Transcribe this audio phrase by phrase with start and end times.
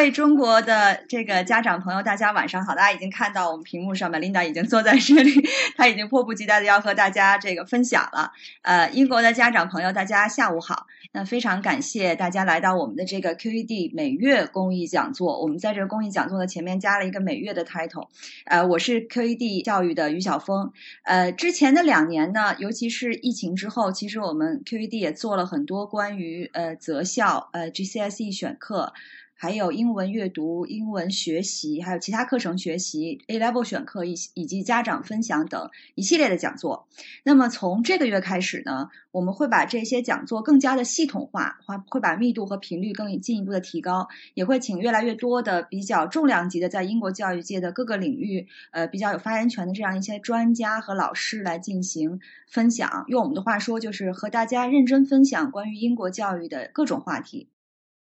[0.00, 2.74] 各位中国的这个家长朋友，大家晚上好！
[2.74, 5.46] 大家已经看到我们屏幕上面，Linda 已经坐在这里，
[5.76, 8.32] 她已经迫不及待的要和大家这个分享了。
[8.62, 10.86] 呃，英国的家长朋友，大家下午好。
[11.12, 15.42] 那非常感谢大家来到我们的这个 QED 每月公益讲座。
[15.42, 18.08] 我们在这个公益讲座的前面加了一个每月的 title。
[18.46, 20.72] 呃，我是 QED 教育的于晓峰。
[21.02, 28.94] 呃，之前的两年呢，尤其是疫情之后，其实我们 QED 也做了很多关于呃择校、呃 GCSE 选课。
[29.42, 36.86] 还有英文阅读、英文学习，还有其他课程学习、A Level 选课以以及家长分享等一系列的讲座。
[37.24, 53.06] 那么从这个月开始呢，我们会把这些讲座更加的系统化，会会把密度和频率更进一步的提高，也会请越来越多的比较重量级的在英国教育界的各个领域呃比较有发言权的这样一些专家和老师来进行分享。
[53.08, 57.48] 用我们的话说，就是和大家认真分享关于英国教育的各种话题。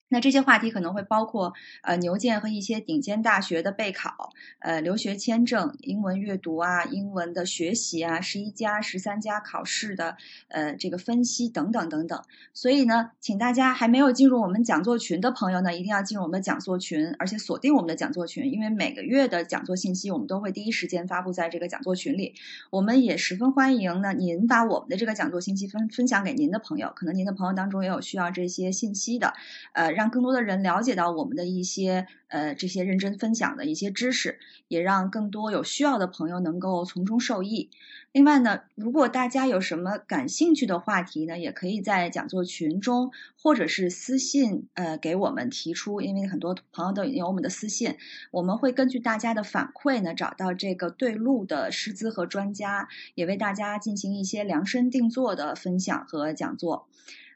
[0.08, 10.16] 那这些话题可能会包括呃牛剑和一些顶尖大学的备考，呃留学签证、英文阅读啊、英文的学习啊、十一加、十三加考试的
[10.47, 12.22] 呃这个分析等等等等。
[12.53, 22.36] 所以呢，请大家还没有进入我们讲座群的朋友呢，一定要进入我们的讲座群，而且锁定我们的讲座群，因为每个月的讲座信息我们都会第一时间发布在这个讲座群里。
[22.69, 29.34] 我们也十分欢迎呢，您把我们的这个讲座信息分分享给您的朋友，可能您的朋友当中也有需要这些信息的，
[29.73, 29.95] 呃。
[29.96, 34.38] 让更多的人了解到我们的一些呃这些认真分享的一些知识，
[34.68, 37.72] 也让更多有需要的朋友能够从中受益。
[38.12, 43.12] 另外呢，如果大家有什么感兴趣的话题呢，也可以在讲座群中
[43.42, 47.98] 或者是私信呃给我们提出，因为很多朋友都已经有我们的私信，
[48.31, 56.88] 我们会根据大家的反馈呢，找到这个对路的师资和专家，也为大家进行一些量身定做的分享和讲座。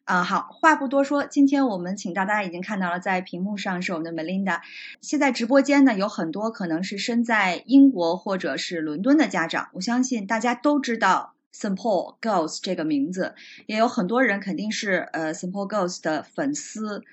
[0.09, 4.61] 啊，好，话不多说，今天我们请到，大家已经看到了，在屏幕上是我们的 Melinda。
[5.01, 13.35] 现在直播间呢，有很多可能是身在英国或者是伦敦的家长，我相信大家都知道 Simple Girls 这个名字，
[13.67, 17.03] 也有很多人肯定是呃 Simple Girls 的粉丝。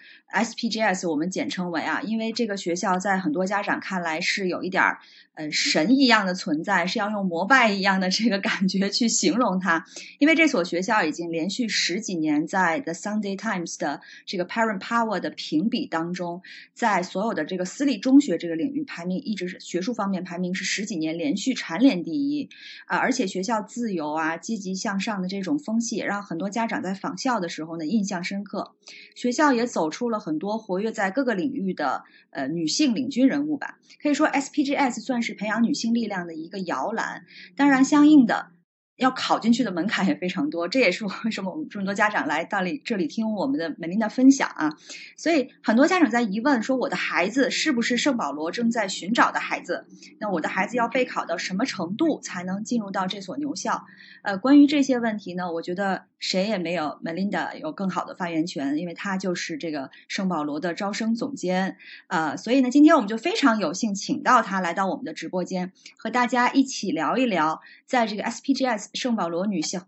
[0.43, 4.99] SPGS 我们简称为啊，因为这个学校在很多家长看来是有一点儿
[5.35, 9.85] 呃神一样的存在，是要用膜拜一样的这个感觉去形容它。
[10.19, 16.43] 因为这所学校已经连续十几年在 The Sunday Times 的这个 Parent Power 的评比当中，
[16.75, 22.49] 在所有的这个私立中学这个领域排名一直是学术方面排名是十几年连续蝉联第一
[22.87, 28.75] 啊，而且学校自由啊、积极向上的这种风气，让很多家长在访校的时候呢印象深刻。
[29.15, 30.26] 学校也走出了。
[30.27, 37.25] 很多活跃在各个领域的呃女性领军人物吧，可以说 SPGS 算是培养女性力量的一个摇篮。
[37.55, 38.51] 当然，相应的。
[38.97, 44.77] 要考进去的门槛也非常多，这也是为什么我们这么多家长来到里这里听我们的美琳的分享啊。
[45.17, 49.87] 所以很多家长在疑问说，我的孩子是不是圣保罗正在寻找的孩子？
[50.19, 53.85] 那我的孩子要备考到什么程度才能进入到这所牛校？
[54.23, 61.77] 呃，关于这些问题呢，我觉得谁也没有 Melinda 有更好的发言权，因为她就是这个圣保罗的招生总监
[62.07, 62.37] 啊。
[62.37, 68.86] 所以呢，今天我们就非常有幸请到她来到我们的直播间，和大家一起聊一聊，在这个 SPGS。
[68.95, 69.87] 圣保罗女校，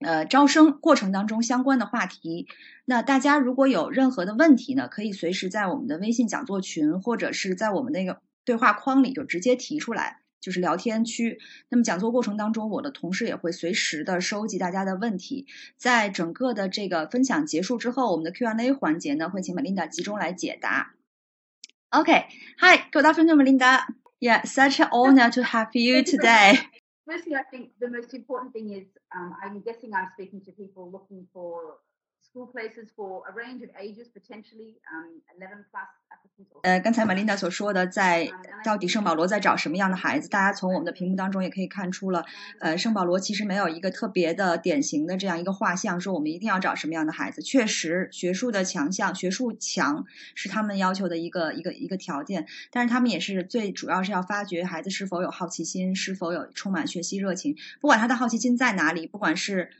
[0.00, 2.46] 呃，招生过程当中相关的话题。
[2.84, 11.38] 那大家如果有任何的问题呢，可以随时在我们的微信讲座群，或者是在我们那个对话框里就直接提出来，就是聊天区。
[11.68, 15.46] 那么讲座过程当中，我的同事也会随时的收集大家的问题。
[15.76, 20.94] 在整个的这个分享结束之后，我们的 Q&A 环节呢，会请 Melinda 集中来解答。
[21.90, 23.80] OK，Hi，good afternoon，Melinda。
[24.20, 26.58] Yeah，such an honor to have you today.
[27.10, 30.90] Firstly, I think the most important thing is um, I'm guessing I'm speaking to people
[30.90, 31.78] looking for
[32.32, 35.86] school places for a range of ages, potentially um, 11 plus
[36.62, 38.30] 呃，刚才玛琳达所说的，在
[38.64, 40.28] 到底圣保罗在找什么样的孩子？
[40.30, 42.24] 大家从我们的屏幕当中也可以看出了，
[42.60, 47.42] 呃，圣保罗其实没有一个特别的典型的这样一个画像，说我们一定要找什么样的孩子。
[47.42, 57.56] 确实，学术的强项，学术强是他们要求的一个一个一个条件，但是他们也是最主要是要发掘孩子是否有好奇心，是否有充满学习热情。
[57.80, 59.70] 不管他的好奇心在哪里，不管是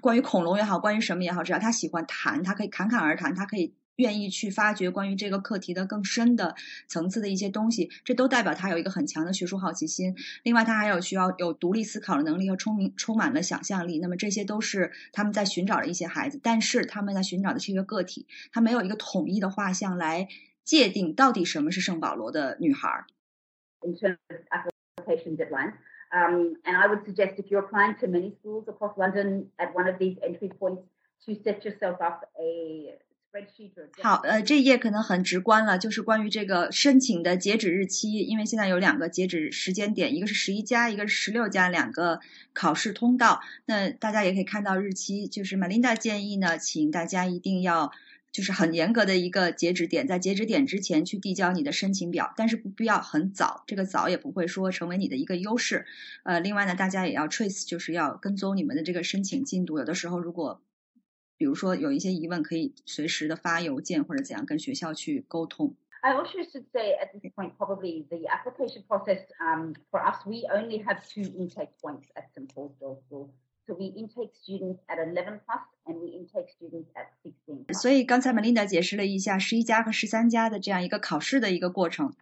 [0.00, 6.54] 关于恐龙也好，关于什么也好，只要他喜欢谈，他可以侃侃而谈，他可以愿意去发掘关于这个课题的更深的
[6.88, 10.16] 层次的一些东西，这都代表他有一个很强的学术好奇心。
[10.42, 13.98] 另外，他还有需要有独立思考的能力和充明充满了想象力。
[13.98, 20.28] 那么这些都是他们在寻找的一些孩子，但是他们在寻找的是一个个体，他没有一个统一的画像来
[20.64, 23.04] 界定到底什么是圣保罗的女孩。
[23.84, 25.74] In terms of application deadline,
[26.11, 29.87] um, and I would suggest if you're applying to many schools across London at one
[29.87, 30.83] of these entry points,
[31.25, 32.97] to set yourself up a
[34.01, 42.19] 好，呃，这一页可能很直观了，就是关于这个申请的截止日期，因为现在有两个截止时间点，一个是十一加，一个是十六加，两个
[42.53, 43.41] 考试通道。
[43.65, 47.91] 那大家也可以看到日期，就是 Melinda 建议呢，请大家一定要
[48.32, 55.84] 就是很严格的一个截止点，在截止点之前去递交你的申请表，但是不必要很早，这个早也不会说成为你的一个优势。
[56.24, 60.62] 呃，另外呢，大家也要 trace，就是要跟踪你们的这个申请进度，有的时候如果
[61.36, 65.76] 比如说有一些疑问，可以随时的发邮件或者怎样跟学校去沟通。
[66.00, 70.82] I also should say at this point, probably the application process um, for us, we only
[70.82, 73.28] have two intake points at St Paul's Girls School.
[73.64, 77.72] So we intake students at 11 plus and we intake students at 16.
[77.72, 82.14] 所以刚才 Melinda 解释了一下十一家和十三家的这样一个考试的一个过程。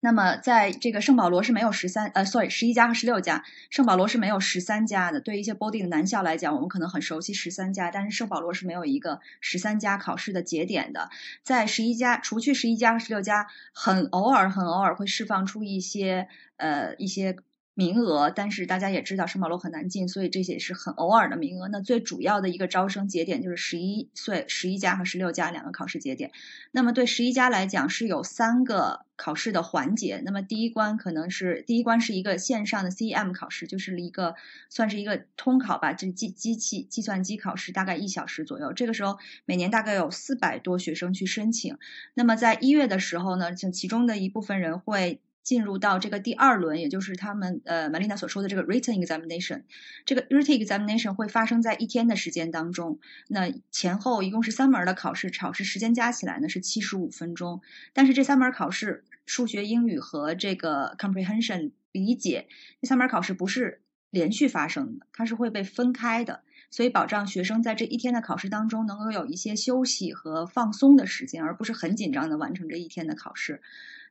[0.00, 5.20] 那么，在这个圣保罗是没有十三呃，sorry，十一家和十六家，圣保罗是没有十三家的。
[5.20, 11.08] 对于一些 Body 的男校来讲，我们可能很熟悉十三家，但是圣保罗是没有一个十三家考试的节点的。
[11.42, 16.28] 在十一家，除去十一家和十六家，很偶尔、很偶尔会释放出一些
[16.58, 17.38] 呃一些。
[17.78, 21.68] 名额，但是大家也知道圣保罗很难进，所以这些是很偶尔的名额。
[21.68, 26.32] 那最主要的一个招生节点就是十一岁十一家和十六家两个考试节点。
[26.70, 30.22] 那么对十一家来讲是有三个考试的环节。
[30.24, 34.36] 那么第一关可能是第一关是一个线上的 CM 考试，就是一个
[34.70, 38.72] 算是一个通考吧，这机机器计算机考试，大概一小时左右。
[38.72, 41.76] 这个时候每年大概有四百多学生去申请。
[42.14, 45.20] 那么在一月的时候呢，就其中的一部分人会。
[45.46, 49.62] 进入到这个第二轮，也就是他们呃，Melina 所说的这个 written examination，
[50.04, 52.98] 这个 written examination 会发生在一天的时间当中。
[53.28, 57.62] 那前后一共是三门的考试，考试时间加起来呢是七十五分钟。
[57.92, 62.48] 但是这三门考试，数学、英语和这个 comprehension 理解，
[62.82, 66.42] 这三门考试不是连续发生的，它是会被分开的，
[66.72, 73.62] 所以保障学生在这一天的考试当中能够有一些休息和放松的时间，而不是很紧张的完成这一天的考试。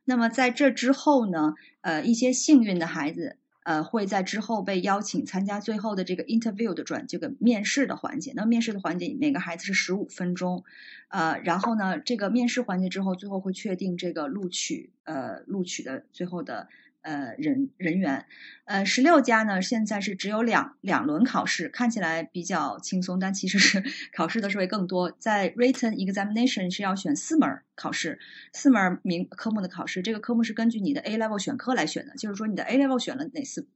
[0.06, 8.32] 那么在这之后呢，呃，一些幸运的孩子，呃，会在之后被邀请参加最后的这个 interview 的转这个面试的环节。
[8.34, 10.64] 那面试的环节每个孩子是十五分钟，
[11.08, 16.68] 呃，然后呢，这个面试环节之后，最后会确定这个录取，呃，录取的最后的。
[17.06, 18.26] 呃，人人员，
[18.64, 25.12] 呃，十六家呢，现在是只有两两轮考试，看起来比较轻松，但其实是考试的是会更多。
[25.16, 28.18] 在 written examination 是要选四门考试，
[28.52, 33.68] 四门名科目的考试，这个科目是根据你的 A level 选科来选的，就是说你的 A level 选了哪四，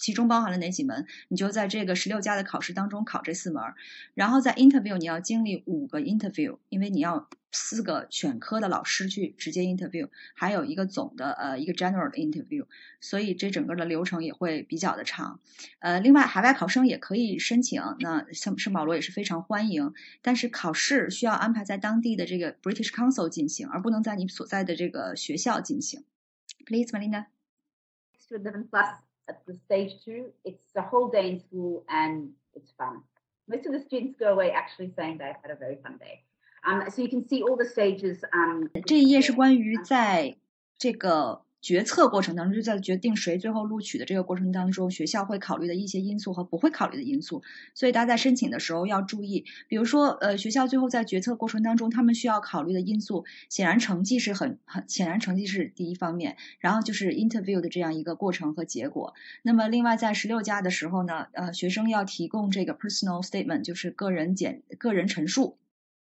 [0.00, 3.62] 其中包含了哪几门，你就在这个十六家的考试当中考这四门。
[4.14, 7.28] 然后在 interview 你要经历五个 interview，因为你要。
[7.52, 12.66] 四个选科的老师去直接 interview，还有一个总的呃一个 general 的 interview，
[13.00, 15.40] 所以这整个的流程也会比较的长。
[15.80, 26.04] 呃，另外海外考生也可以申请，那圣圣保罗也是非常欢迎，但是考试需要安排在当地的这个 British Council 进行，而不能在你所在的这个学校进行。
[26.64, 27.26] Please, melina
[29.29, 33.01] at the stage two, it's a whole day in school and it's fun.
[33.47, 36.23] Most of the students go away actually saying they've had a very fun day.
[36.67, 38.23] Um, so you can see all the stages.
[38.33, 40.35] Um, 这一页是关于在
[40.77, 47.42] 这个 决策过程当中，就在决定谁最后录取的这个过程当中，学校会考虑的一些因素和不会考虑的因素。
[47.74, 59.14] 所以大家在申请的时候要注意，比如说，呃，学校最后在决策过程当中，他们需要考虑的因素，显然成绩是很很显然成绩是第一方面，然后就是 interview 的这样一个过程和结果。
[59.42, 65.58] 那么另外在十六家的时候呢，呃，学生要提供这个 personal statement，就是个人简个人陈述。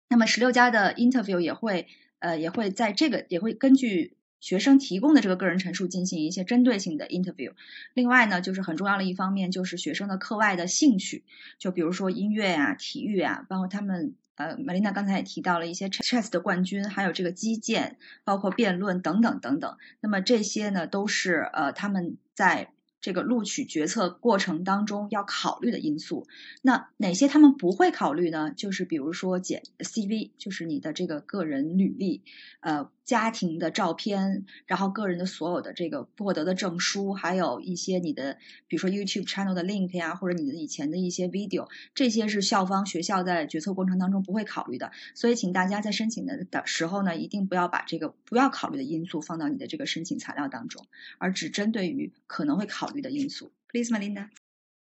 [0.07, 1.87] 那么十六家的 interview 也会
[2.19, 7.53] 呃也会在这个也会根据学生提供的这个个人陈述进行一些针对性的 interview。
[7.93, 11.23] 另外呢，就是很重要的一方面就是学生的课外的兴趣，
[11.57, 19.77] 就比如说音乐啊、体育啊，包括他们呃，Melina 刚才也提到了一些 chess 的冠军，还有这个击剑，包括辩论等等等等。
[20.01, 22.73] 那么这些呢，都是呃他们在。
[23.03, 26.27] 这个录取决策过程当中要考虑的因素，
[26.61, 28.53] 那哪些他们不会考虑呢？
[28.55, 32.21] 就是比如说简 CV，就是你的这个个人履历，
[32.59, 44.91] 呃，家庭的照片，然后个人的所有的这个获得的证书，还有一些你的，比如说 YouTube channel 的 link 呀，或者你的以前的一些 video，这些是校方学校在决策过程当中不会考虑的。
[45.15, 50.85] 所以，请大家在申请的的时候呢，一定不要把这个不要考虑的因素放到你的这个申请材料当中，
[51.17, 53.51] 而只针对于可能会考虑的因素。
[53.67, 54.29] Please, Melinda.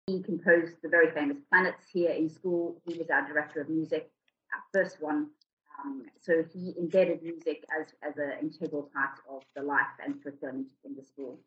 [0.07, 2.77] He composed the very famous Planets here in school.
[2.85, 4.11] He was our director of music,
[4.53, 5.31] our first one.
[5.79, 10.67] Um, so he embedded music as, as an integral part of the life and curriculum
[10.85, 11.39] in the school.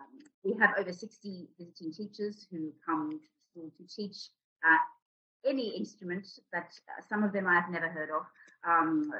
[0.00, 4.30] Um, we have over 60 visiting teachers who come to school to teach
[4.64, 8.22] uh, any instrument that uh, some of them I have never heard of,
[8.68, 9.12] um,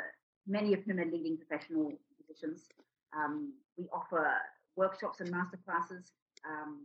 [0.47, 2.69] many of whom are leading professional musicians.
[3.17, 4.31] Um, we offer
[4.77, 6.11] workshops and masterclasses
[6.47, 6.81] um,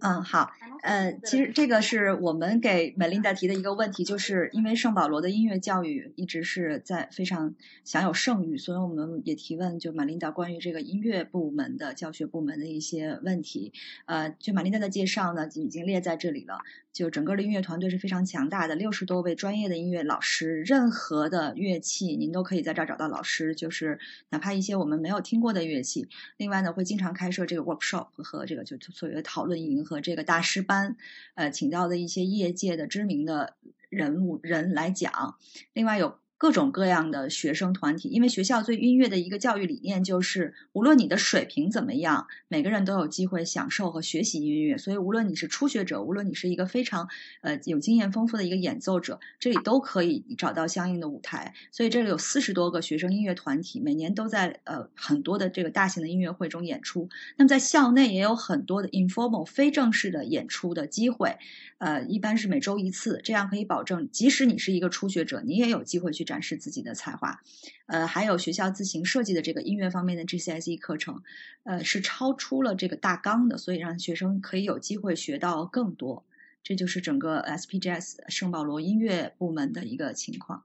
[0.00, 0.50] 嗯，好，
[0.82, 13.72] 呃，其实这个是我们给 Melinda 提的一个问题，就是因为圣保罗的音乐教育一直是在非常享有盛誉，所以我们也提问就 Melinda 关于这个音乐部门的教学部门的一些问题。
[14.06, 16.62] 呃，就 Melinda 的介绍呢，已经列在这里了。
[16.94, 23.98] 就整个的音乐团队是非常强大的，六十多位专业的音乐老师，任何的乐器您都可以在这儿找到老师，就是
[24.30, 26.08] 哪怕一些我们没有听过的乐器。
[26.38, 30.96] 另外呢，会经常开设这个 workshop 和这个就所谓的讨论营和这个大师班，
[31.34, 33.56] 呃，请到的一些业界的知名的
[33.90, 35.36] 人物人来讲。
[35.74, 36.23] 另外有。
[36.44, 44.76] 各种各样的学生团体，因为学校对音乐的一个教育理念就是，无论你的水平怎么样，每个人都有机会享受和学习音乐。
[44.76, 47.08] 所以，无论你是初学者，无论你是一个非常
[47.40, 51.54] 呃有经验丰富的一个演奏者，这里都可以找到相应的舞台。
[51.72, 57.08] 所以，这里有四十多个学生音乐团体，每年都在呃很多的这个大型的音乐会中演出。
[57.38, 61.38] 那么，在校内也有很多的 informal 非正式的演出的机会。
[61.78, 67.40] 呃，一般是每周一次，这样可以保证，即使你是一个初学者，你也有机会去展示自己的才华。
[67.86, 71.22] 呃，还有学校自行设计的这个音乐方面的 GCSE 课程，
[71.64, 76.24] 呃，是超出了这个大纲的，所以让学生可以有机会学到更多。
[76.62, 80.64] 这就是整个 SPGS 圣保罗音乐部门的一个情况。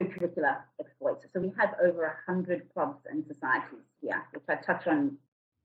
[0.00, 1.22] Curricular exploits.
[1.32, 5.18] So we have over a hundred clubs and societies here, which I touch on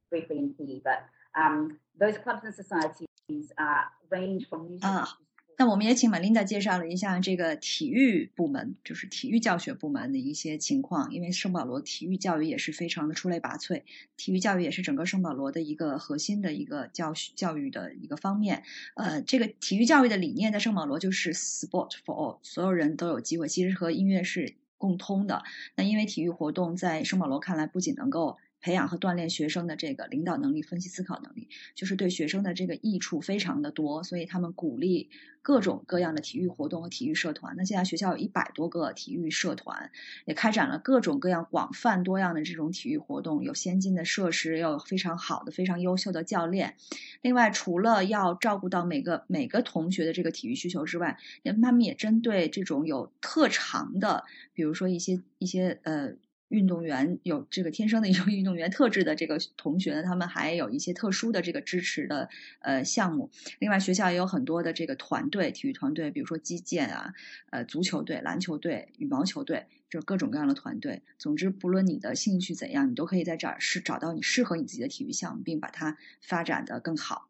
[0.10, 3.08] briefly in PE, but um, those clubs and societies.
[3.56, 3.92] 啊，
[5.62, 11.12] 那我们也请 Melinda 介绍了一下这个体育部门，就是体育教学部门的一些情况。
[11.12, 13.84] 因为圣保罗体育教育也是非常的出类拔萃，
[14.16, 18.64] 体育教育也是整个圣保罗的一个核心的一个教学教育的一个方面。
[18.96, 25.44] 呃，这个体育教育的理念在圣保罗就是 Sport for all，所有人都有机会，其实和音乐是共通的。
[25.76, 35.10] 那因为体育活动在圣保罗看来不仅能够培养和锻炼学生的这个领导能力、分析思考能力，就是对学生的这个益处非常的多，所以他们鼓励
[35.42, 37.56] 各种各样的体育活动和体育社团。
[37.58, 39.92] 那现在学校有一百多个体育社团，
[40.26, 46.76] 也开展了各种各样广泛多样的这种体育活动，有先进的设施，又有非常好的、非常优秀的教练。
[47.22, 51.18] 另外，除了要照顾到每个每个同学的这个体育需求之外，
[51.62, 56.16] 他们也针对这种有特长的，比如说一些一些呃。
[56.50, 62.30] 运动员有这个天生的一种运动员特质的这个同学呢，他们还有一些特殊的这个支持的
[62.60, 63.30] 呃项目。
[63.60, 67.14] 另外，学校也有很多的这个团队，体育团队，比如说击剑啊，
[67.52, 71.04] 呃，足球队、篮球队、羽毛球队，就各种各样的团队。
[71.18, 77.30] 总之，不论你的兴趣怎样，你都可以在这儿是找到你适合你自己的体育项目，并把它发展的更好。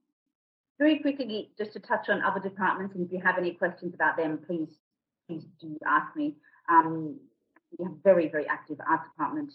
[0.77, 4.15] Very quickly, just to touch on other departments, and if you have any questions about
[4.15, 4.77] them, please
[5.27, 6.35] please do ask me.
[6.69, 7.28] Um.
[7.77, 9.51] We have very very active art department,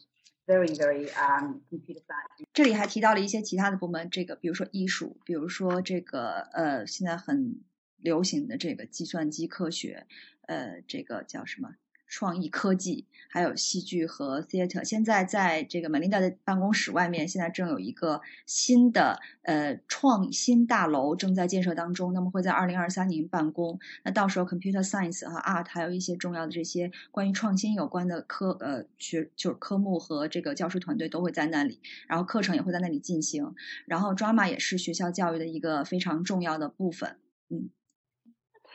[0.46, 2.46] very very um computer science.
[2.52, 7.60] 这里还提到了一些其他的部门，这个比如说艺术，比如说这个呃现在很
[7.96, 10.06] 流行的这个计算机科学，
[10.46, 11.74] 呃这个叫什么？
[12.06, 14.84] 创意科技，还有戏剧和 theater。
[14.84, 22.12] 现在在这个 Melinda 的办公室外面，现在正有一个新的呃创新大楼正在建设当中。
[22.12, 23.78] 那么会在二零二三年办公。
[24.04, 33.54] 那到时候 computer science 和 art 还有一些重要的这些关于创新有关的科呃学就是科目和这个教师团队都会在那里，然后课程也会在那里进行。
[33.86, 37.16] 然后 drama 也是学校教育的一个非常重要的部分。
[37.48, 37.70] 嗯。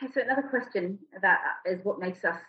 [0.00, 2.40] So another question that is what makes us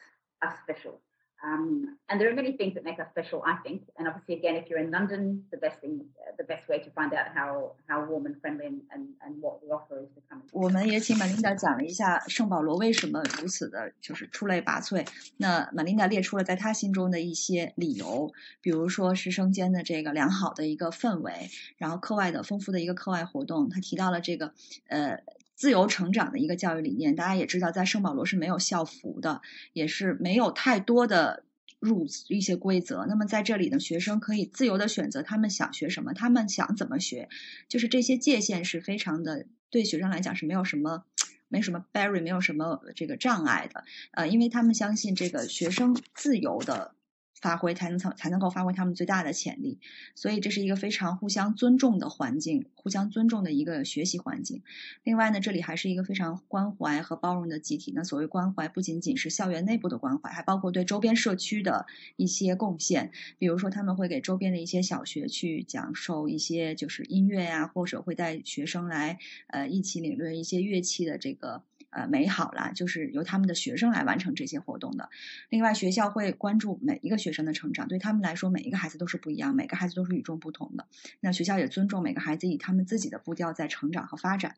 [0.42, 1.00] us special.
[1.44, 3.82] Um, and there are many things that make us special, I think.
[3.98, 6.90] And obviously, again, if you're in London, the best thing, uh, the best way to
[6.90, 10.22] find out how how warm and friendly and, and, and what the offer is to
[10.30, 10.40] come.
[10.52, 15.06] 我们也请 Melinda 讲了一下圣保罗为什么如此的，就是出类拔萃。
[15.36, 23.68] 那 Melinda 列出了在她心中的一些理由，比如说师生间的这个良好的一个氛围，然后课外的丰富的一个课外活动。
[23.68, 24.54] 她提到了这个
[24.88, 25.22] 呃
[25.61, 31.43] 自由成长的一个教育理念，大家也知道，在圣保罗是没有校服的，也是没有太多的
[31.79, 33.05] rules 一些规则。
[33.07, 37.29] 那么在这里呢，学生可以自由的选择他们想学什么，他们想怎么学，
[37.67, 41.03] 就是这些界限是非常的对学生来讲是没有什么
[41.47, 43.83] 没什么 barrier，没有什么这个障碍的。
[44.13, 46.95] 呃，因为他们相信这个学生自由的。
[47.39, 49.79] 发挥才能才才能够发挥他们最大的潜力，
[50.15, 54.61] 所以这是一个非常互相尊重的环境，互相尊重的一个学习环境。
[55.03, 57.91] 另外呢，这里还是一个非常关怀和包容的集体。
[57.95, 63.11] 那所谓关怀，不仅仅是校园内部的关怀，还包括对周边社区的一些贡献。
[63.39, 71.63] 比如说，他们会给周边的一些小学去讲授一些就是音乐呀，或者会带学生来呃一起领略一些乐器的这个。
[71.91, 75.09] 呃，美好啦，就是由他们的学生来完成这些活动的。
[75.49, 80.87] 另外，学校会关注每一个学生的成长，对他们来说，每一个孩子都是不一样，每个孩子都是与众不同的。
[81.19, 84.55] 那学校也尊重每个孩子以他们自己的步调在成长和发展。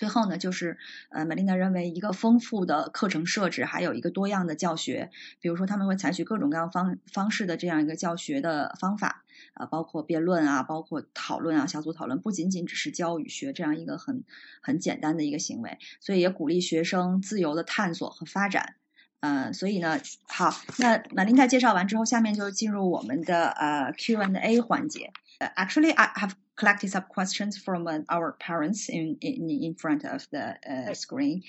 [0.00, 0.78] 最后呢，就是
[1.10, 5.10] 呃，玛丽娜认为一个丰富的课程设置，还有一个多样的教学，
[5.42, 9.24] 比如说他们会采取各种各样方方式的这样一个教学的方法。
[9.52, 14.24] 啊，包括辩论啊，包括讨论啊，小组讨论，不仅仅只是教与学这样一个很
[14.62, 18.76] 很简单的一个行为，所以也鼓励学生自由的探索和发展。
[19.20, 25.12] 嗯，所以呢，好，那马琳达介绍完之后，下面就进入我们的呃 Q and A 环节。
[25.38, 30.94] Actually, I have collected some questions from our parents in in in front of the uh,
[30.94, 31.42] screen.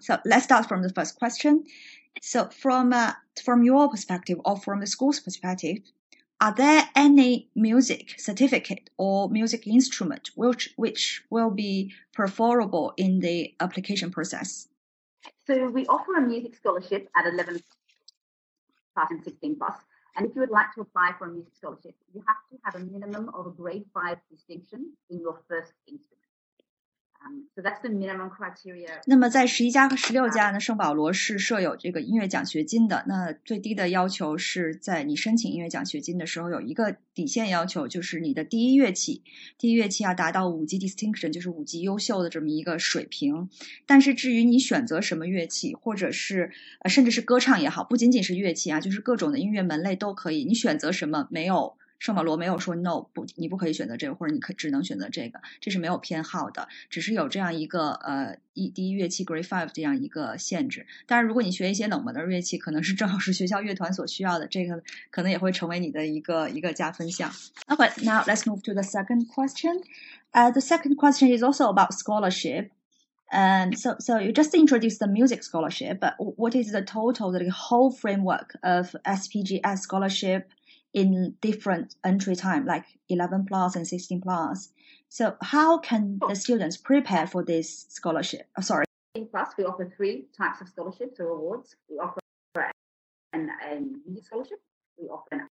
[0.00, 1.64] So let's start from the first question.
[2.20, 3.12] So from uh,
[3.46, 5.78] from your perspective or from the school's perspective,
[6.40, 13.54] are there any music certificate or music instrument which which will be preferable in the
[13.60, 14.68] application process?
[15.46, 17.62] So we offer a music scholarship at 11
[18.94, 19.78] plus and 16 plus.
[20.16, 22.74] And if you would like to apply for a music scholarship, you have to have
[22.74, 26.25] a minimum of a grade five distinction in your first instrument.
[29.06, 33.04] 那么在十一家和十六家呢，圣保罗是设有这个音乐奖学金的。
[33.08, 39.22] 那最低的要求是在你申请音乐奖学金的时候有一个底线要求，就是你的第一乐器，
[39.58, 43.48] 第一乐器要达到五级 distinction，就是五级优秀的这么一个水平。
[43.86, 51.76] 但是至于你选择什么乐器，或者是呃甚至是歌唱也好，不仅仅是乐器啊，就是各种的音乐门类都可以，你选择什么没有。
[51.99, 60.87] 圣保罗没有说 no 不，你不可以选择这个，或者你可只能选择这个，这是没有偏好的，只是有这样一个呃一第一乐器 grade five 这样一个限制。
[61.05, 67.31] 当然，如果你学一些冷门的乐器，可能是正好是学校乐团所需要的，这个可能也会成为你的一个一个加分项。
[67.67, 69.83] Okay, now let's move to the second question.
[70.33, 72.71] Uh, the second question is also about scholarship.
[73.33, 77.49] And so, so you just introduced the music scholarship, but what is the total, the
[77.49, 80.49] whole framework of SPGS scholarship
[80.96, 84.70] In different entry time, like 11 plus and 16 plus.
[85.10, 86.34] So how can the oh.
[86.34, 88.48] students prepare for this scholarship?
[88.58, 88.86] Oh, sorry.
[89.14, 91.76] In plus, we offer three types of scholarships or awards.
[91.90, 92.18] We offer
[93.34, 94.58] an, an scholarship.
[94.98, 95.48] We offer an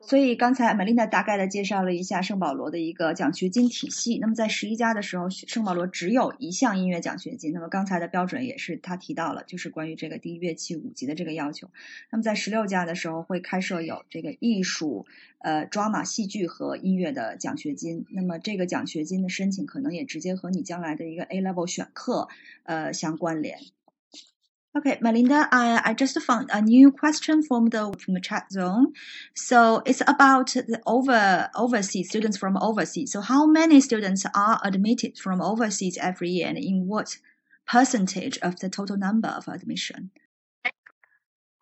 [0.00, 4.18] 所以刚才 Melina 大概的介绍了一下圣保罗的一个奖学金体系。
[4.18, 7.52] 那么在十一家的时候，圣保罗只有一项音乐奖学金。
[7.54, 11.70] 那么刚才的标准也是他提到了，就是关于这个第一乐器五级的这个要求。
[12.10, 15.06] 那么在十六家的时候会开设有这个艺术、
[15.38, 18.04] 呃，drama 戏剧和音乐的奖学金。
[18.10, 22.28] 那么这个奖学金的申请可能也直接和你将来的一个 A level 选课
[22.64, 23.58] 呃相关联。
[24.76, 28.92] Okay, Melinda, I, I just found a new question from the from the chat zone.
[29.32, 33.12] So it's about the over overseas students from overseas.
[33.12, 37.18] So how many students are admitted from overseas every year, and in what
[37.68, 40.10] percentage of the total number of admission?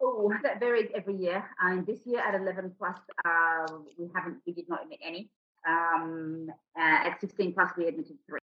[0.03, 1.45] Oh, that varies every year.
[1.61, 5.31] And this year at 11 plus, uh, we haven't, we did not admit any.
[5.69, 8.42] Um, uh, at 16 plus, we admitted three.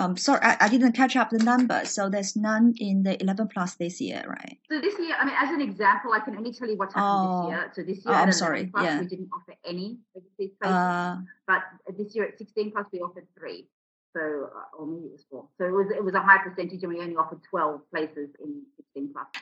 [0.00, 1.84] Um, sorry, I, I didn't catch up the number.
[1.84, 4.56] So there's none in the 11 plus this year, right?
[4.70, 7.28] So this year, I mean, as an example, I can only tell you what happened
[7.28, 7.42] oh.
[7.42, 7.72] this year.
[7.74, 9.00] So this year, oh, I'm sorry, plus, yeah.
[9.00, 11.16] we didn't offer any overseas places, uh,
[11.48, 11.62] but
[11.96, 13.66] this year at 16 plus, we offered three.
[14.14, 15.48] So, uh, or maybe it was four.
[15.58, 18.62] So it was it was a high percentage, and we only offered 12 places in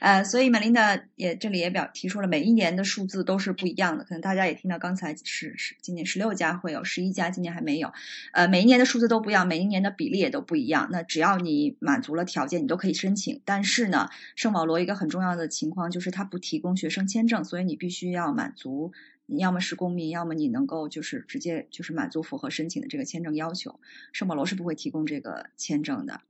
[0.00, 4.04] 呃，所以玛琳达也这里也表提出了，每一年的数字都是不一样的。
[4.04, 7.92] 可能大家也听到，刚才是是今年十六家会有，十一家今年还没有。
[8.32, 10.88] 呃，每一年的数字都不一样，每一年的比例也都不一样。
[10.90, 13.40] 那只要你满足了条件，你都可以申请。
[13.44, 18.92] 但是呢，圣保罗一个很重要的情况就是它不提供学生签证，所以你必须要满足。
[19.28, 23.80] 你要么是公民，要么你能够就是直接就是满足符合申请的这个签证要求。
[24.12, 26.20] 圣保罗是不会提供这个签证的。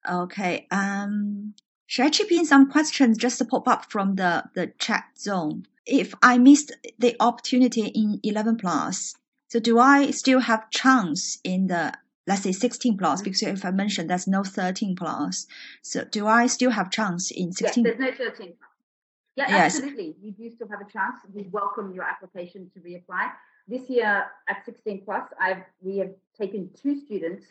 [0.00, 1.52] OK，嗯
[1.90, 5.66] should I chip in some questions just to pop up from the the chat zone?
[5.84, 9.16] If I missed the opportunity in 11 plus,
[9.48, 11.92] so do I still have chance in the
[12.28, 13.22] let's say 16 plus?
[13.22, 15.48] Because if I mentioned there's no 13 plus,
[15.82, 17.84] so do I still have chance in 16?
[17.84, 18.70] Yes, there's no 13 plus.
[19.34, 19.74] Yeah, Yes.
[19.74, 20.14] absolutely.
[20.22, 21.16] You do still have a chance.
[21.32, 23.32] We welcome your application to reapply.
[23.66, 27.46] This year at 16 plus, I've we have taken two students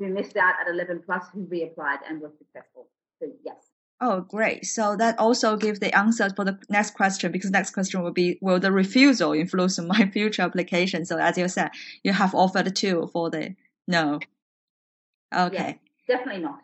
[0.00, 2.88] who missed out at 11 plus who reapplied and were successful.
[3.20, 3.73] So yes.
[4.03, 4.65] Oh, great.
[4.65, 8.37] So that also gives the answer for the next question because next question will be,
[8.41, 11.03] will the refusal influence my future application?
[11.05, 13.55] So as you said, you have offered two for the
[13.87, 14.19] no.
[15.35, 15.79] Okay.
[16.07, 16.61] Definitely not.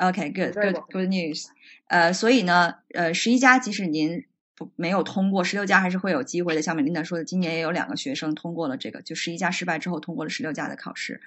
[0.00, 0.92] Okay, good, Very good, welcome.
[0.92, 1.46] good news.
[1.88, 4.24] 呃，所以呢，呃，十一家即使您
[4.56, 6.62] 不没有通过，十六家还是会有机会的。
[6.62, 11.20] 像美琳达说的，今年也有两个学生通过了这个，就十一家失败之后通过了十六家的考试。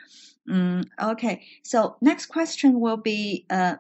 [0.46, 3.80] 嗯，OK，so next question will be, uh,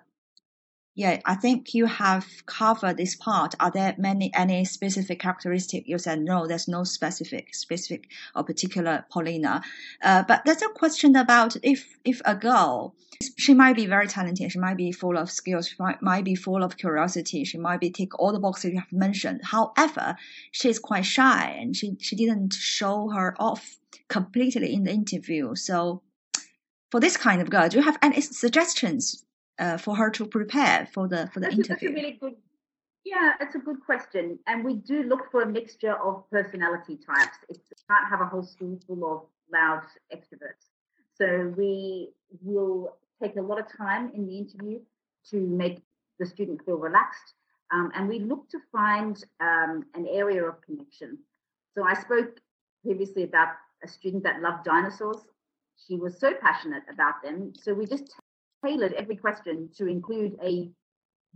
[0.94, 3.54] yeah, I think you have covered this part.
[3.58, 5.88] Are there many any specific characteristic?
[5.88, 9.62] You said no, there's no specific, specific or particular Paulina.
[10.02, 12.94] Uh, but there's a question about if if a girl
[13.38, 14.52] she might be very talented.
[14.52, 15.68] She might be full of skills.
[15.68, 17.44] She might, might be full of curiosity.
[17.44, 19.42] She might be tick all the boxes you have mentioned.
[19.44, 20.16] However,
[20.50, 23.78] she's quite shy and she, she didn't show her off
[24.08, 25.54] completely in the interview.
[25.54, 26.02] So
[26.90, 29.24] for this kind of girl, do you have any suggestions
[29.58, 31.94] uh, for her to prepare for the for the That's that's a interview?
[31.94, 32.34] really good.
[33.04, 37.36] Yeah, it's a good question, and we do look for a mixture of personality types.
[37.48, 39.82] It's we can't have a whole school full of loud
[40.14, 40.70] extroverts.
[41.14, 42.10] So we
[42.40, 44.80] will take a lot of time in the interview
[45.30, 45.82] to make
[46.18, 47.34] the student feel relaxed,
[47.72, 51.18] um, and we look to find um, an area of connection.
[51.74, 52.38] So I spoke
[52.84, 53.48] previously about
[53.84, 55.18] a student that loved dinosaurs.
[55.88, 58.14] She was so passionate about them, so we just
[58.62, 60.72] tailored every question to include a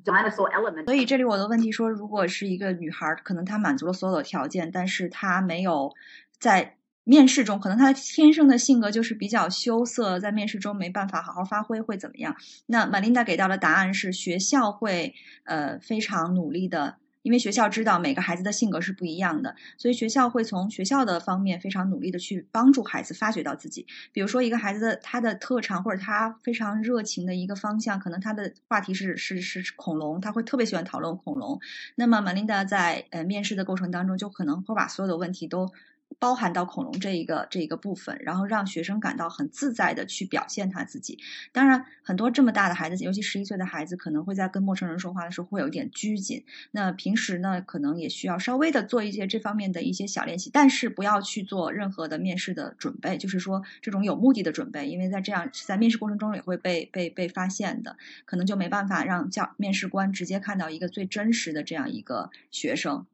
[0.05, 0.85] dinosaur element.
[0.85, 5.93] 所以这里我的问题说，如果是一个女孩儿，可能她满足了所有的条件，但是她没有
[6.39, 12.37] 在面试中，可能她天生的性格就是比较羞涩，在面试中没办法好好发挥，会怎么样？
[12.67, 16.99] 那玛琳达给到的答案是，学校会呃非常努力的。
[17.27, 23.85] 因为学校知道每个孩子的性格是不一样的，所以学校会从学校的方面非常努力的去帮助孩子发掘到自己。
[24.13, 31.59] 比如说，一个孩子的他的特长或者他非常热情的一个方向，可能他的话题是是是恐龙，他会特别喜欢讨论恐龙。
[31.97, 35.73] 那么玛琳达在呃面试的过程当中，就可能会把所有的问题都
[36.19, 41.19] 包含到恐龙这一个这一个部分，然后让学生感到很自在的去表现他自己。
[41.53, 46.45] 当然，很多这么大的孩子，尤其十一岁的孩子，可能会在跟陌生人说话的时候会有点拘谨。
[46.71, 63.07] 那平时呢，可能也需要稍微的做一些这方面的一些小练习，但是不要去做任何的面试的准备，就是说这种有目的的准备，因为在这样在面试过程中也会被被被发现的，可能就没办法让教面试官直接看到一个最真实的这样一个学生。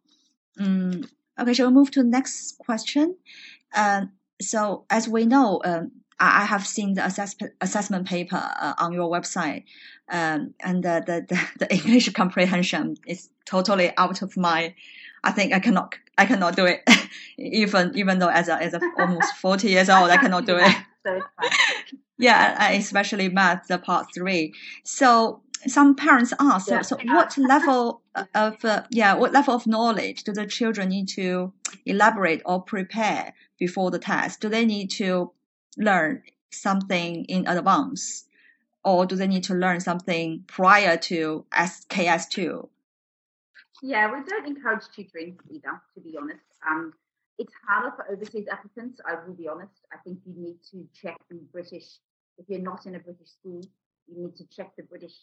[0.56, 1.02] 嗯
[1.40, 3.16] ，Okay, shall we move to the next question?
[3.74, 8.74] Um, so as we know, um, I I have seen the assessment assessment paper uh,
[8.78, 9.64] on your website,
[10.10, 14.74] um, and the, the the the English comprehension is totally out of my.
[15.24, 16.82] I think I cannot I cannot do it,
[17.38, 20.76] even even though as a as a almost forty years old I cannot do it.
[21.04, 21.98] So it's fine.
[22.18, 24.54] Yeah, especially math, the part three.
[24.84, 26.82] So some parents ask, so, Yeah.
[26.82, 28.02] so what level
[28.34, 31.52] of uh, yeah, what level of knowledge do the children need to
[31.86, 34.40] elaborate or prepare before the test?
[34.40, 35.32] Do they need to
[35.76, 38.26] learn something in advance,
[38.84, 42.68] or do they need to learn something prior to SKS two?
[43.82, 46.44] Yeah, we don't encourage tutoring either, to be honest.
[46.68, 46.92] Um,
[47.38, 49.80] it's harder for overseas applicants, I will be honest.
[49.92, 51.98] I think you need to check the British,
[52.38, 53.60] if you're not in a British school,
[54.06, 55.14] you need to check the British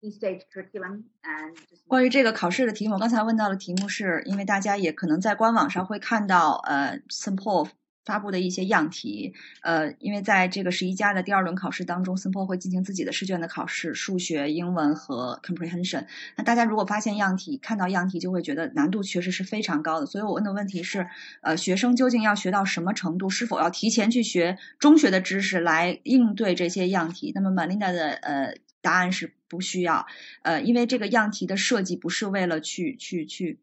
[0.00, 1.54] key stage curriculum and
[1.86, 7.68] 关于这个考试的题目，我刚才问到的题目是因为大家也可能在官网上会看到，呃 s i m p o
[8.02, 16.06] 发布的一些样题，呃，因为在这个十一家的第二轮考试当中 s i m p o 会进行自己的试卷的考试，数学、英文和 comprehension。
[16.36, 20.06] 那大家如果发现样题，看到样题就会觉得难度确实是非常高的。
[20.06, 21.06] 所以我问的问题是，
[21.42, 23.28] 呃，学生究竟要学到什么程度？
[23.28, 27.32] 是否要提前去学中学的知识来应对这些样题？
[27.34, 30.06] 那么 Melinda 的呃答案是不需要，
[30.42, 33.58] 呃，因为这个样题的设计不是为了去去去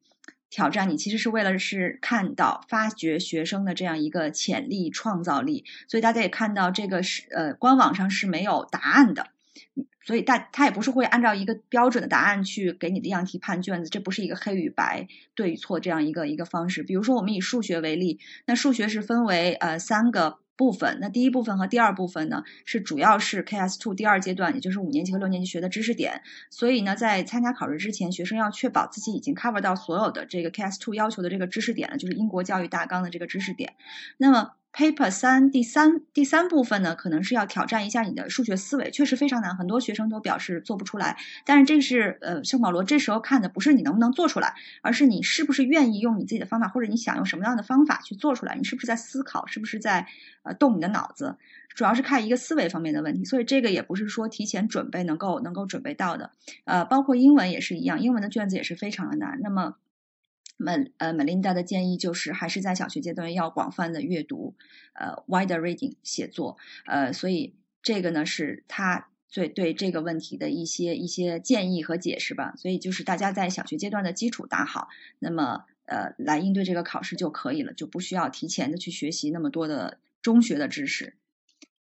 [0.50, 9.28] 挑战你，其实是为了是看到发掘学生的这样一个潜力创造力，所以大家也看到这个是呃官网上是没有答案的。
[10.06, 16.82] 所以大他也不是会按照一个标准的答案去给你的样题判卷子，这不是一个黑与白对与错这样一个一个方式。
[16.82, 26.24] 比如说我们以数学为例，那数学是分为呃三个部分，那第一部分和第二部分呢是主要是 KS two 第二阶段，也就是五年级和六年级学的知识点。
[26.50, 33.76] 所以呢，在参加考试之前，学生要确保自己已经 cover 到所有的这个 KS two 要求的这个知识点了，就是英国教育大纲的这个知识点。
[34.18, 41.18] 那么 Paper 三第三第三部分呢，可能是要挑战一下你的数学思维，确实非常难，很多学生都表示做不出来。
[41.46, 44.54] 但是这是呃，圣保罗这时候看的不是你能不能做出来，
[44.84, 50.06] 而是你是不是愿意用你自己的方法，或者你想用什么样的方法去做出来，你是不是在思考，是不是在
[50.44, 51.38] 呃动你的脑子，
[51.70, 53.26] 主要是看一个思维方面的问题。
[53.26, 56.30] 所以这个也不是说提前准备能够能够准备到的。
[56.66, 59.40] 呃，包括英文也是一样，英文的卷子也是非常的难。
[59.42, 59.74] 那么。
[60.58, 64.56] 美呃，Melinda 的建议就是还是在小学阶段要广泛的阅读，
[64.94, 72.54] 呃，wider reading 写作，呃，所以这个呢是他最对这个问题的一些一些建议和解释吧。
[72.58, 74.90] 所以就是大家在小学阶段的基础打好，
[75.20, 81.16] 那么呃来应对这个考试就可以了，就不需要提前的去学习那么多的中学的知识。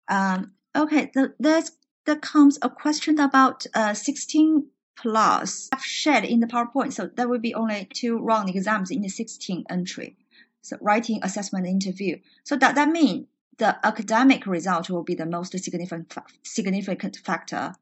[0.06, 1.68] 嗯，OK，the there's
[2.04, 4.68] there comes a question about uh sixteen.
[4.96, 6.92] Plus I've shared in the PowerPoint.
[6.92, 10.16] So there will be only two round exams in the 16 entry.
[10.62, 12.18] So writing, assessment, interview.
[12.44, 13.26] So that, that mean
[13.58, 17.74] the academic result will be the most significant, significant factor.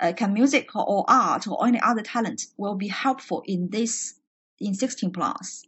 [0.00, 4.14] Uh, can music or art or any other talent will be helpful in this
[4.58, 5.66] in 16 plus?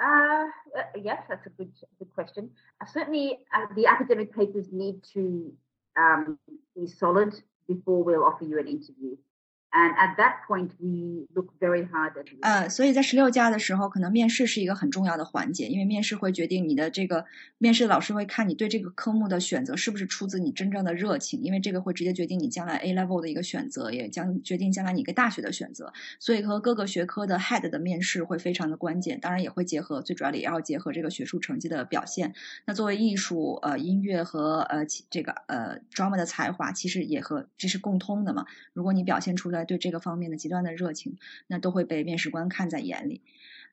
[0.00, 0.44] Uh,
[0.76, 2.50] uh, yes, that's a good good question.
[2.80, 5.52] Uh, certainly, uh, the academic papers need to
[5.98, 6.38] um,
[6.76, 7.34] be solid
[7.66, 9.16] before we'll offer you an interview.
[9.78, 12.26] And at that point, we look very hard at.
[12.40, 17.26] 呃，所以在十六加的时候，可能面试是一个很重要的环节，因为面试会决定你的这个
[17.58, 25.92] 面试老师会看你对这个科目的选择是不是出自你真正的热情，因为这个会直接决定你将来 A level 的一个选择，也将决定将来你一个大学的选择。
[26.18, 32.34] 所以和各个学科的 head 的面试会非常的关键，当然也会结合，最主要的也要结合这个学术成绩的表现。
[32.64, 38.44] 那作为艺术、呃音乐和呃这个呃 drama 的才华，其实也和这是共通的嘛。
[38.72, 39.67] 如果你表现出来。
[39.67, 43.21] 对这个方面的极端的热情，那都会被面试官看在眼里。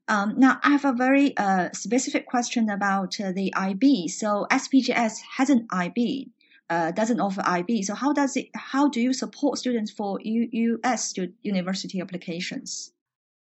[0.07, 4.09] Um, now I have a very uh, specific question about uh, the IB.
[4.09, 6.33] So SPGS has an IB,
[6.69, 7.83] uh, doesn't offer IB.
[7.85, 8.49] So how does it?
[8.55, 10.49] How do you support students for U,
[10.83, 12.93] US university applications?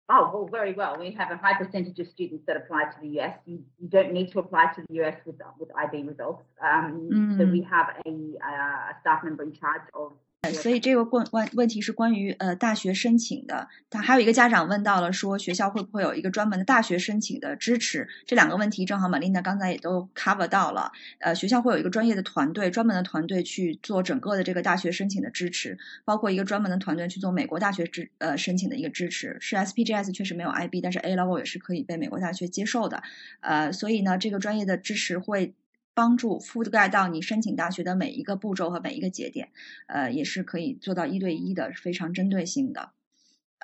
[0.09, 0.97] Oh, well, very well.
[0.99, 3.37] We have a high percentage of students that apply to the US.
[3.45, 6.43] You, you don't need to apply to the US with with IB results.
[6.61, 7.37] Um, mm.
[7.37, 10.13] So we have a, uh, a staff member in charge of
[10.54, 18.08] 所以这个问问问题是关于呃大学申请的，他还有一个家长问到了说学校会不会有一个专门的大学申请的支持？
[18.24, 20.92] 这两个问题正好玛丽娜刚才也都 cover 到了。
[21.18, 29.36] 呃，学校会有一个专业的团队，专门的团队去做整个的这个大学申请的支持，包括一个专门的团队去做美国大学支呃申请的一个支持。
[29.40, 33.02] 是 SPGS 确实没有 IB，但是 A level 也是可以被美国大学接受的。
[33.40, 35.52] 呃，所以呢，这个专业的支持会。
[35.97, 39.49] 帮助覆盖到你申请大学的每一个步骤和每一个节点，
[39.87, 42.91] 呃，也是可以做到一对一的，非常针对性的。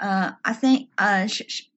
[0.02, 1.28] Uh, I think uh,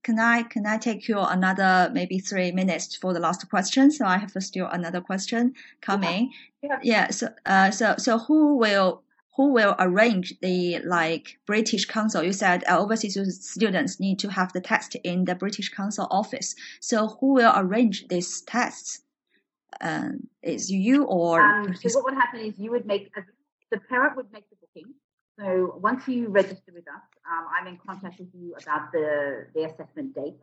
[0.05, 3.91] can I can I take you another maybe three minutes for the last question?
[3.91, 6.31] So I have still another question coming.
[6.61, 6.79] Yeah.
[6.85, 9.03] yeah so uh, so so who will
[9.37, 12.23] who will arrange the like British Council?
[12.23, 16.55] You said uh, overseas students need to have the test in the British Council office.
[16.79, 19.01] So who will arrange these tests?
[19.82, 23.22] Um, is you or um, so what would happen is you would make a,
[23.72, 24.94] the parent would make the booking
[25.40, 29.64] so once you register with us um, i'm in contact with you about the the
[29.64, 30.38] assessment date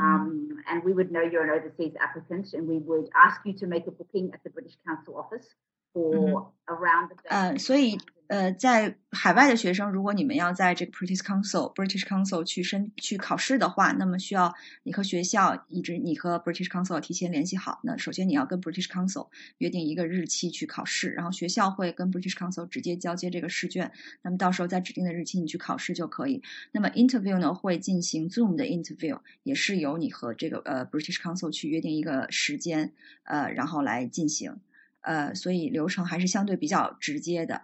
[0.00, 0.04] mm-hmm.
[0.04, 3.66] um, and we would know you're an overseas applicant and we would ask you to
[3.66, 5.46] make a booking at the british council office
[5.92, 6.74] for mm-hmm.
[6.74, 14.54] around the uh, 所以呃，在海外的学生，如果你们要在这个 British Council British Council 去申去考试的话，那么需要
[14.84, 17.80] 你和学校一直你和 British Council 提前联系好。
[17.82, 23.92] 那首先你要跟 British Council 约定一个日期去考试，然后学校会跟 British Council 直接交接这个试卷。
[24.22, 26.42] 那么到时候在指定的日期你去考试就可以。
[26.70, 32.92] 那么 interview 呢会进行 Zoom 的 interview，也是由你和这个呃 British Council 去约定一个时间，
[33.24, 34.56] 呃，然后来进行。
[35.02, 37.62] 呃，所以流程还是相对比较直接的。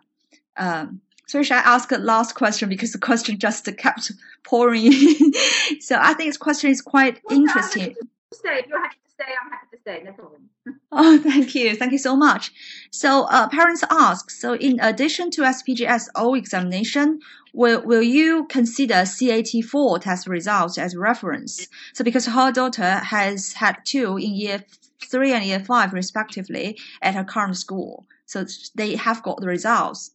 [0.58, 4.12] Um, so should I ask a last question because the question just kept
[4.44, 4.92] pouring
[5.80, 7.94] so I think this question is quite well, interesting.
[8.32, 8.60] Stay.
[8.60, 10.02] If you're happy to stay, I'm happy to stay.
[10.04, 10.48] No problem.
[10.92, 11.76] oh, thank you.
[11.76, 12.50] Thank you so much.
[12.90, 17.20] So uh, parents ask, so in addition to SPGS O examination,
[17.52, 21.68] will, will you consider CAT4 test results as reference?
[21.92, 24.64] So because her daughter has had two in year
[25.04, 28.06] three and year five respectively at her current school.
[28.26, 28.44] So
[28.74, 30.10] they have got the results.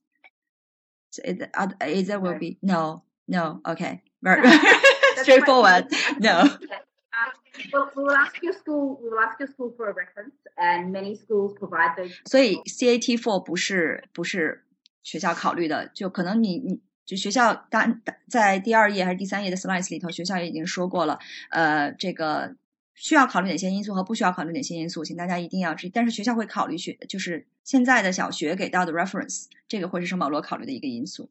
[1.13, 4.47] So it, uh, either will be no, no, okay, very
[5.17, 5.87] straightforward.
[6.21, 6.41] No.
[6.41, 7.33] Um,
[7.73, 9.01] well, we will ask your school.
[9.03, 12.13] We will ask your school for a reference, and many schools provide those.
[12.27, 14.65] 所以 CAT four 不是不是
[15.03, 21.19] 学校考虑的，就可能你你就学校单在第二页还是第三页的 slides 里头，学校已经说过了。
[21.51, 22.55] 呃，这个
[22.96, 25.92] 需要考虑哪些因素和不需要考虑哪些因素，请大家一定要注意。
[25.94, 31.30] 但是学校会考虑学，就是现在的小学给到的 reference，这个会是圣保罗考虑的一个因素。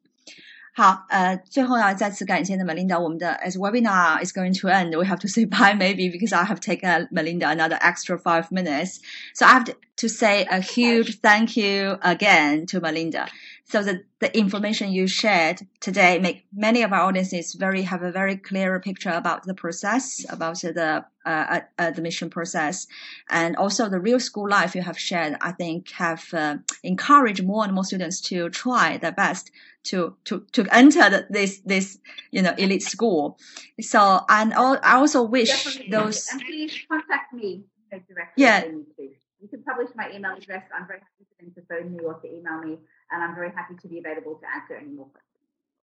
[0.74, 6.36] 好，呃，最后要再次感谢的 Melinda，我们的 as webinar is going to end, we have to say bye maybe because
[6.36, 9.00] I have taken Melinda another extra five minutes.
[9.34, 13.28] So I have to say a huge thank you again to Melinda.
[13.66, 18.12] So the, the information you shared today make many of our audiences very have a
[18.12, 22.86] very clear picture about the process, about the uh, admission process,
[23.32, 25.36] and also the real school life you have shared.
[25.42, 29.52] I think have uh, encouraged more and more students to try their best
[29.85, 31.99] to to to enter the, this this
[32.31, 33.38] you know elite school.
[33.81, 35.90] So and all, I also wish Definitely.
[35.90, 36.29] those.
[36.33, 38.33] And please contact me directly.
[38.37, 38.64] Yeah.
[38.64, 40.62] You can publish my email address.
[40.73, 42.79] I'm very happy for them to phone me or to email me,
[43.11, 45.32] and I'm very happy to be available to answer any more questions.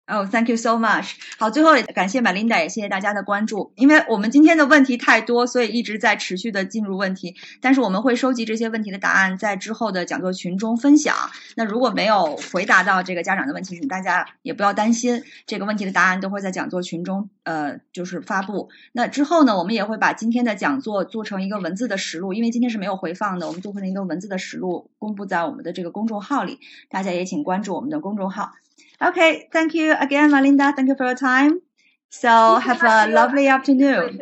[0.06, 1.14] 哦、，Thank you so much。
[1.36, 3.72] 好，最后也感谢 Melinda，也谢谢大家的关注。
[3.74, 7.34] 因为我们今天的问题太多，所以一直在持续的进入问题。
[7.60, 11.16] 但是我们会收集这些问题的答案，在之后的讲座群中分享。
[11.56, 18.68] 那如果没有回答到这个家长的问题，请大家也不要担心，这个问题的答案都会在讲座群中呃就是发布。
[18.92, 26.60] 那之后呢，我们也会把今天的讲座做成一个文字的实录，因为今天是没有回放的，我们做成一个文字的实录，公布在我们的这个公众号里。
[26.88, 28.52] 大家也请关注我们的公众号。
[28.99, 30.73] Okay, thank you again, Melinda.
[30.75, 31.61] Thank you for your time.
[32.09, 34.19] So have a lovely afternoon.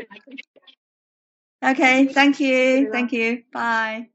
[1.61, 3.43] Okay, thank you, thank you.
[3.51, 4.09] Bye.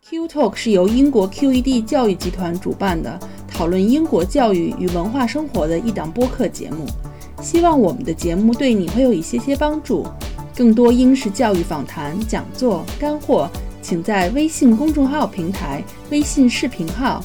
[0.00, 6.86] Q Talk 是由英国 QED 教育集团主办的，讨论英国教育与文化生活的一档播客节目。
[7.40, 10.04] 希望我们的节目对你会有一些些帮助。
[10.56, 13.48] 更多英式教育访谈、讲座、干货，
[13.80, 17.24] 请在微信公众号平台、微信视频号、